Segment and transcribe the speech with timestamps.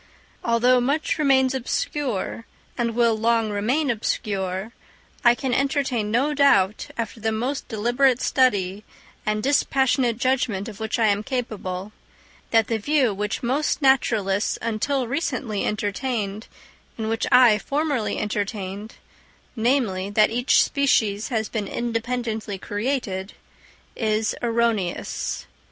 [0.43, 4.73] Although much remains obscure, and will long remain obscure,
[5.23, 8.83] I can entertain no doubt, after the most deliberate study
[9.27, 11.91] and dispassionate judgment of which I am capable,
[12.49, 16.47] that the view which most naturalists until recently entertained,
[16.97, 25.45] and which I formerly entertained—namely, that each species has been independently created—is erroneous.